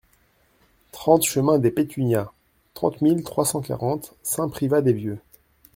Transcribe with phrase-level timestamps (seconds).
[0.91, 2.31] trente chemin des Pétunias,
[2.73, 5.19] trente mille trois cent quarante Saint-Privat-des-Vieux